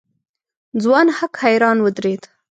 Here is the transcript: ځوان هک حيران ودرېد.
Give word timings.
ځوان 0.83 1.07
هک 1.17 1.33
حيران 1.43 1.77
ودرېد. 1.81 2.23